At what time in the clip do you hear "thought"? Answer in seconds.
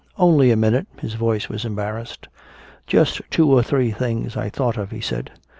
4.49-4.75